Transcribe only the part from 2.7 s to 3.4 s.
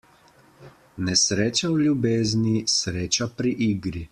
sreča